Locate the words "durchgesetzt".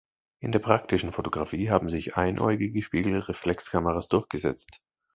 4.07-4.81